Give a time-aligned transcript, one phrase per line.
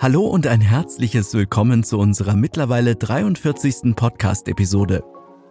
[0.00, 3.96] Hallo und ein herzliches Willkommen zu unserer mittlerweile 43.
[3.96, 5.02] Podcast-Episode.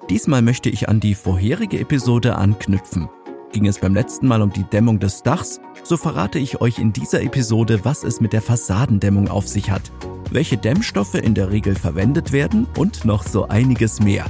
[0.10, 3.10] Diesmal möchte ich an die vorherige Episode anknüpfen.
[3.52, 6.94] Ging es beim letzten Mal um die Dämmung des Dachs, so verrate ich euch in
[6.94, 9.92] dieser Episode, was es mit der Fassadendämmung auf sich hat,
[10.32, 14.28] welche Dämmstoffe in der Regel verwendet werden und noch so einiges mehr.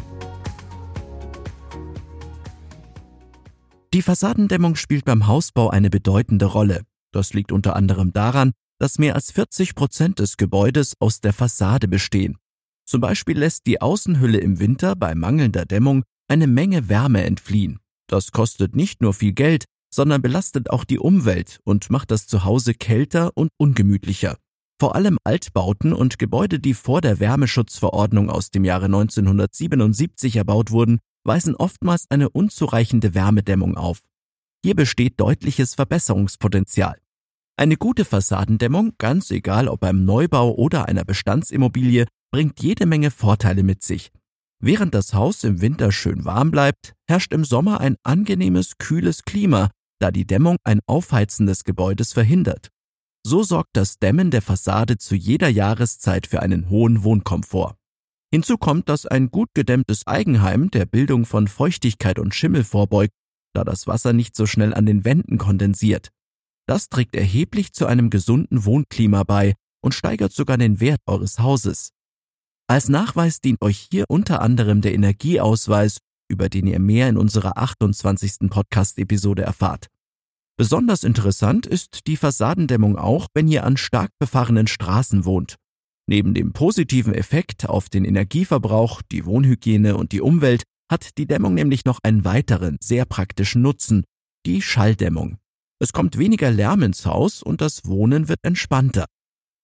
[3.94, 6.82] Die Fassadendämmung spielt beim Hausbau eine bedeutende Rolle.
[7.12, 11.88] Das liegt unter anderem daran, dass mehr als 40 Prozent des Gebäudes aus der Fassade
[11.88, 12.38] bestehen.
[12.86, 17.80] Zum Beispiel lässt die Außenhülle im Winter bei mangelnder Dämmung eine Menge Wärme entfliehen.
[18.08, 22.74] Das kostet nicht nur viel Geld, sondern belastet auch die Umwelt und macht das Zuhause
[22.74, 24.38] kälter und ungemütlicher.
[24.80, 31.00] Vor allem Altbauten und Gebäude, die vor der Wärmeschutzverordnung aus dem Jahre 1977 erbaut wurden,
[31.24, 34.04] weisen oftmals eine unzureichende Wärmedämmung auf.
[34.64, 36.98] Hier besteht deutliches Verbesserungspotenzial.
[37.60, 43.64] Eine gute Fassadendämmung, ganz egal ob beim Neubau oder einer Bestandsimmobilie, bringt jede Menge Vorteile
[43.64, 44.12] mit sich.
[44.60, 49.72] Während das Haus im Winter schön warm bleibt, herrscht im Sommer ein angenehmes, kühles Klima,
[50.00, 52.70] da die Dämmung ein Aufheizen des Gebäudes verhindert.
[53.26, 57.76] So sorgt das Dämmen der Fassade zu jeder Jahreszeit für einen hohen Wohnkomfort.
[58.32, 63.14] Hinzu kommt, dass ein gut gedämmtes Eigenheim der Bildung von Feuchtigkeit und Schimmel vorbeugt,
[63.56, 66.12] da das Wasser nicht so schnell an den Wänden kondensiert.
[66.68, 71.92] Das trägt erheblich zu einem gesunden Wohnklima bei und steigert sogar den Wert eures Hauses.
[72.68, 77.58] Als Nachweis dient euch hier unter anderem der Energieausweis, über den ihr mehr in unserer
[77.58, 78.50] 28.
[78.50, 79.88] Podcast-Episode erfahrt.
[80.58, 85.56] Besonders interessant ist die Fassadendämmung auch, wenn ihr an stark befahrenen Straßen wohnt.
[86.06, 91.54] Neben dem positiven Effekt auf den Energieverbrauch, die Wohnhygiene und die Umwelt hat die Dämmung
[91.54, 94.04] nämlich noch einen weiteren, sehr praktischen Nutzen,
[94.46, 95.38] die Schalldämmung.
[95.80, 99.06] Es kommt weniger Lärm ins Haus und das Wohnen wird entspannter.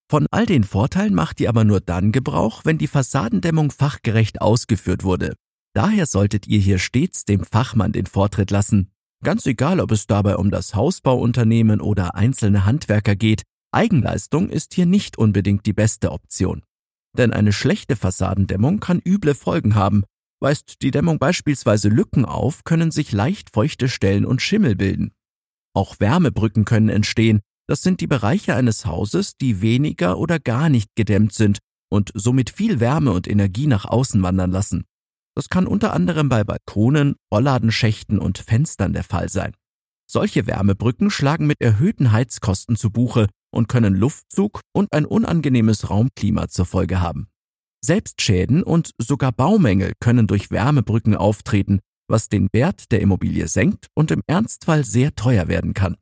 [0.10, 5.04] Von all den Vorteilen macht ihr aber nur dann Gebrauch, wenn die Fassadendämmung fachgerecht ausgeführt
[5.04, 5.34] wurde.
[5.74, 8.92] Daher solltet ihr hier stets dem Fachmann den Vortritt lassen.
[9.24, 14.86] Ganz egal, ob es dabei um das Hausbauunternehmen oder einzelne Handwerker geht, Eigenleistung ist hier
[14.86, 16.62] nicht unbedingt die beste Option.
[17.18, 20.04] Denn eine schlechte Fassadendämmung kann üble Folgen haben.
[20.40, 25.12] Weist die Dämmung beispielsweise Lücken auf, können sich leicht feuchte Stellen und Schimmel bilden.
[25.74, 27.42] Auch Wärmebrücken können entstehen.
[27.68, 32.50] Das sind die Bereiche eines Hauses, die weniger oder gar nicht gedämmt sind und somit
[32.50, 34.84] viel Wärme und Energie nach außen wandern lassen.
[35.36, 39.54] Das kann unter anderem bei Balkonen, Rollladenschächten und Fenstern der Fall sein.
[40.06, 46.50] Solche Wärmebrücken schlagen mit erhöhten Heizkosten zu Buche und können Luftzug und ein unangenehmes Raumklima
[46.50, 47.28] zur Folge haben.
[47.84, 54.12] Selbstschäden und sogar Baumängel können durch Wärmebrücken auftreten, was den Wert der Immobilie senkt und
[54.12, 55.96] im Ernstfall sehr teuer werden kann.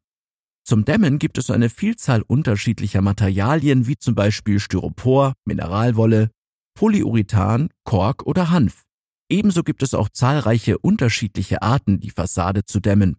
[0.63, 6.29] Zum Dämmen gibt es eine Vielzahl unterschiedlicher Materialien wie zum Beispiel Styropor, Mineralwolle,
[6.75, 8.83] Polyurethan, Kork oder Hanf.
[9.29, 13.17] Ebenso gibt es auch zahlreiche unterschiedliche Arten, die Fassade zu dämmen.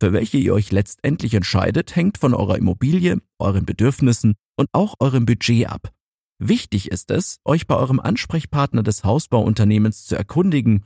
[0.00, 5.24] Für welche ihr euch letztendlich entscheidet, hängt von eurer Immobilie, euren Bedürfnissen und auch eurem
[5.24, 5.90] Budget ab.
[6.38, 10.84] Wichtig ist es, euch bei eurem Ansprechpartner des Hausbauunternehmens zu erkundigen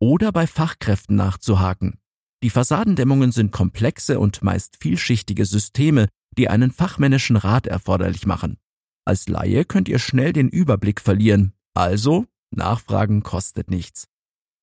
[0.00, 2.00] oder bei Fachkräften nachzuhaken.
[2.42, 8.56] Die Fassadendämmungen sind komplexe und meist vielschichtige Systeme, die einen fachmännischen Rat erforderlich machen.
[9.04, 14.06] Als Laie könnt ihr schnell den Überblick verlieren, also Nachfragen kostet nichts.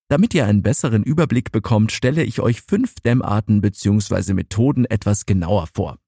[0.09, 4.33] Damit ihr einen besseren Überblick bekommt, stelle ich euch fünf Dämmarten bzw.
[4.33, 5.99] Methoden etwas genauer vor.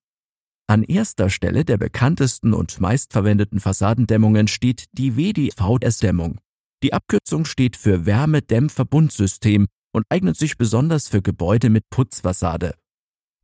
[0.68, 6.40] An erster Stelle der bekanntesten und meistverwendeten Fassadendämmungen steht die WDVS-Dämmung.
[6.82, 12.76] Die Abkürzung steht für Wärmedämmverbundsystem und eignet sich besonders für Gebäude mit Putzfassade.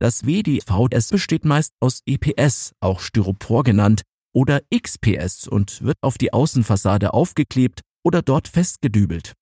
[0.00, 4.02] Das WDVS besteht meist aus EPS, auch Styropor genannt,
[4.34, 9.32] oder XPS und wird auf die Außenfassade aufgeklebt oder dort festgedübelt.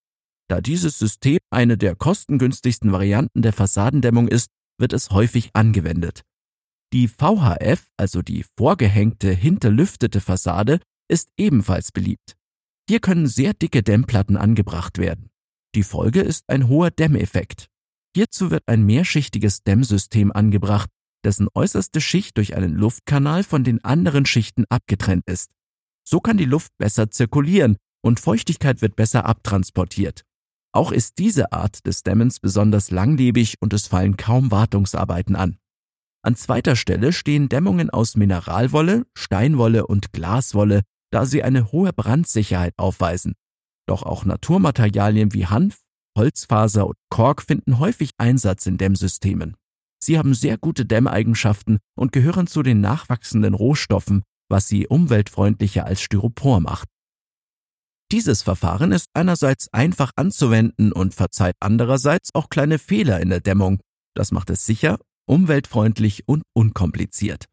[0.49, 6.21] Da dieses System eine der kostengünstigsten Varianten der Fassadendämmung ist, wird es häufig angewendet.
[6.93, 12.35] Die VHF, also die vorgehängte hinterlüftete Fassade, ist ebenfalls beliebt.
[12.87, 15.29] Hier können sehr dicke Dämmplatten angebracht werden.
[15.73, 17.67] Die Folge ist ein hoher Dämmeffekt.
[18.15, 20.89] Hierzu wird ein mehrschichtiges Dämmsystem angebracht,
[21.25, 25.51] dessen äußerste Schicht durch einen Luftkanal von den anderen Schichten abgetrennt ist.
[26.07, 30.21] So kann die Luft besser zirkulieren und Feuchtigkeit wird besser abtransportiert.
[30.71, 35.57] Auch ist diese Art des Dämmens besonders langlebig und es fallen kaum Wartungsarbeiten an.
[36.21, 42.73] An zweiter Stelle stehen Dämmungen aus Mineralwolle, Steinwolle und Glaswolle, da sie eine hohe Brandsicherheit
[42.77, 43.35] aufweisen.
[43.87, 45.81] Doch auch Naturmaterialien wie Hanf,
[46.17, 49.55] Holzfaser und Kork finden häufig Einsatz in Dämmsystemen.
[50.01, 56.01] Sie haben sehr gute Dämmeigenschaften und gehören zu den nachwachsenden Rohstoffen, was sie umweltfreundlicher als
[56.01, 56.87] Styropor macht.
[58.11, 63.79] Dieses Verfahren ist einerseits einfach anzuwenden und verzeiht andererseits auch kleine Fehler in der Dämmung.
[64.13, 67.45] Das macht es sicher, umweltfreundlich und unkompliziert.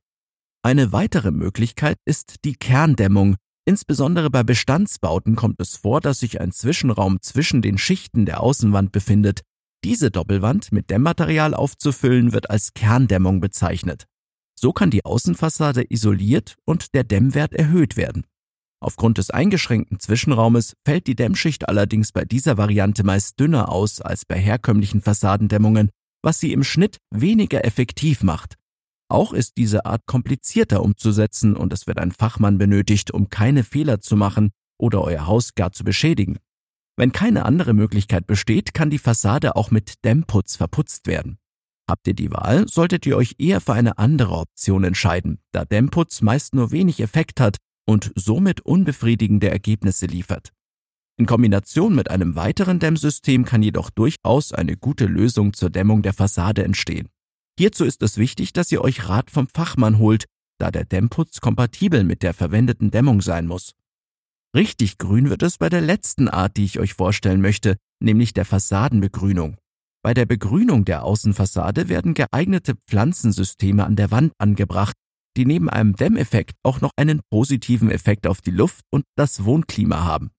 [0.64, 3.34] Eine weitere Möglichkeit ist die Kerndämmung.
[3.64, 8.92] Insbesondere bei Bestandsbauten kommt es vor, dass sich ein Zwischenraum zwischen den Schichten der Außenwand
[8.92, 9.40] befindet.
[9.84, 14.06] Diese Doppelwand mit Dämmmaterial aufzufüllen wird als Kerndämmung bezeichnet.
[14.54, 18.24] So kann die Außenfassade isoliert und der Dämmwert erhöht werden.
[18.80, 24.24] Aufgrund des eingeschränkten Zwischenraumes fällt die Dämmschicht allerdings bei dieser Variante meist dünner aus als
[24.24, 25.90] bei herkömmlichen Fassadendämmungen,
[26.22, 28.54] was sie im Schnitt weniger effektiv macht.
[29.12, 34.00] Auch ist diese Art komplizierter umzusetzen und es wird ein Fachmann benötigt, um keine Fehler
[34.00, 36.38] zu machen oder euer Haus gar zu beschädigen.
[36.96, 41.36] Wenn keine andere Möglichkeit besteht, kann die Fassade auch mit Dämmputz verputzt werden.
[41.86, 46.22] Habt ihr die Wahl, solltet ihr euch eher für eine andere Option entscheiden, da Dämmputz
[46.22, 50.54] meist nur wenig Effekt hat und somit unbefriedigende Ergebnisse liefert.
[51.18, 56.14] In Kombination mit einem weiteren Dämmsystem kann jedoch durchaus eine gute Lösung zur Dämmung der
[56.14, 57.10] Fassade entstehen.
[57.58, 60.24] Hierzu ist es wichtig, dass ihr euch Rat vom Fachmann holt,
[60.58, 63.72] da der Dämmputz kompatibel mit der verwendeten Dämmung sein muss.
[64.54, 68.44] Richtig grün wird es bei der letzten Art, die ich euch vorstellen möchte, nämlich der
[68.44, 69.56] Fassadenbegrünung.
[70.02, 74.96] Bei der Begrünung der Außenfassade werden geeignete Pflanzensysteme an der Wand angebracht,
[75.36, 80.04] die neben einem Dämmeffekt auch noch einen positiven Effekt auf die Luft und das Wohnklima
[80.04, 80.30] haben.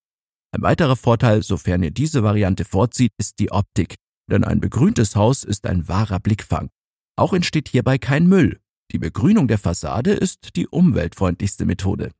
[0.52, 3.96] Ein weiterer Vorteil, sofern ihr diese Variante vorzieht, ist die Optik,
[4.30, 6.70] denn ein begrüntes Haus ist ein wahrer Blickfang.
[7.16, 8.60] Auch entsteht hierbei kein Müll.
[8.92, 12.12] Die Begrünung der Fassade ist die umweltfreundlichste Methode.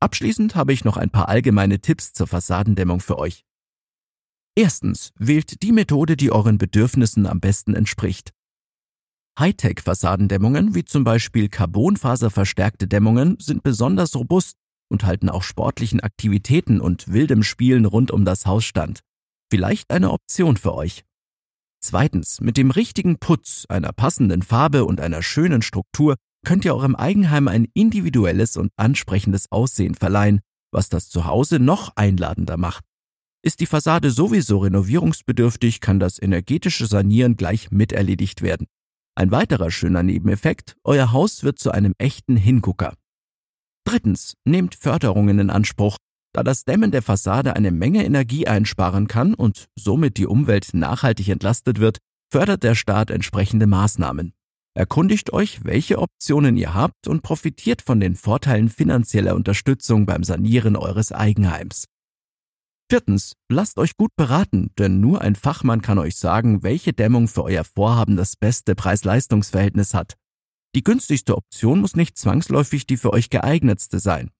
[0.00, 3.44] Abschließend habe ich noch ein paar allgemeine Tipps zur Fassadendämmung für euch.
[4.54, 8.32] Erstens, wählt die Methode, die euren Bedürfnissen am besten entspricht.
[9.38, 14.58] Hightech-Fassadendämmungen, wie zum Beispiel carbonfaserverstärkte Dämmungen, sind besonders robust
[14.90, 19.00] und halten auch sportlichen Aktivitäten und wildem Spielen rund um das Haus stand.
[19.50, 21.04] Vielleicht eine Option für euch.
[21.84, 26.94] Zweitens, mit dem richtigen Putz, einer passenden Farbe und einer schönen Struktur könnt ihr eurem
[26.94, 30.40] Eigenheim ein individuelles und ansprechendes Aussehen verleihen,
[30.72, 32.84] was das Zuhause noch einladender macht.
[33.44, 38.68] Ist die Fassade sowieso renovierungsbedürftig, kann das energetische Sanieren gleich miterledigt werden.
[39.16, 42.94] Ein weiterer schöner Nebeneffekt, euer Haus wird zu einem echten Hingucker.
[43.84, 45.96] Drittens, nehmt Förderungen in Anspruch.
[46.34, 51.28] Da das Dämmen der Fassade eine Menge Energie einsparen kann und somit die Umwelt nachhaltig
[51.28, 51.98] entlastet wird,
[52.30, 54.32] fördert der Staat entsprechende Maßnahmen.
[54.74, 60.76] Erkundigt euch, welche Optionen ihr habt und profitiert von den Vorteilen finanzieller Unterstützung beim Sanieren
[60.76, 61.84] eures Eigenheims.
[62.90, 67.44] Viertens, lasst euch gut beraten, denn nur ein Fachmann kann euch sagen, welche Dämmung für
[67.44, 70.14] euer Vorhaben das beste Preis-Leistungs-Verhältnis hat.
[70.74, 74.30] Die günstigste Option muss nicht zwangsläufig die für euch geeignetste sein.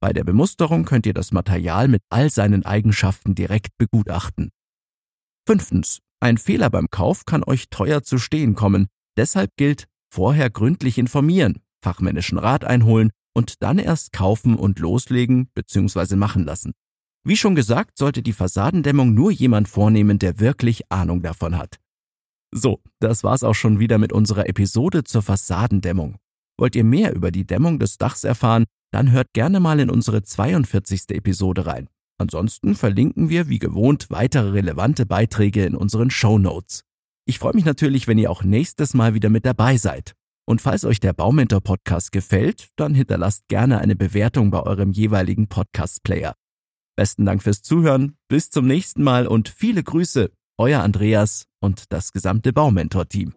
[0.00, 4.50] Bei der Bemusterung könnt ihr das Material mit all seinen Eigenschaften direkt begutachten.
[5.46, 8.88] Fünftens, ein Fehler beim Kauf kann euch teuer zu stehen kommen.
[9.16, 16.16] Deshalb gilt, vorher gründlich informieren, fachmännischen Rat einholen und dann erst kaufen und loslegen bzw.
[16.16, 16.72] machen lassen.
[17.24, 21.78] Wie schon gesagt, sollte die Fassadendämmung nur jemand vornehmen, der wirklich Ahnung davon hat.
[22.52, 26.16] So, das war's auch schon wieder mit unserer Episode zur Fassadendämmung.
[26.58, 30.22] Wollt ihr mehr über die Dämmung des Dachs erfahren, dann hört gerne mal in unsere
[30.22, 31.10] 42.
[31.10, 31.88] Episode rein.
[32.18, 36.82] Ansonsten verlinken wir wie gewohnt weitere relevante Beiträge in unseren Show Notes.
[37.26, 40.14] Ich freue mich natürlich, wenn ihr auch nächstes Mal wieder mit dabei seid.
[40.48, 45.48] Und falls euch der Baumentor Podcast gefällt, dann hinterlasst gerne eine Bewertung bei eurem jeweiligen
[45.48, 46.34] Podcast Player.
[46.96, 52.12] Besten Dank fürs Zuhören, bis zum nächsten Mal und viele Grüße, euer Andreas und das
[52.12, 53.34] gesamte Baumentor-Team.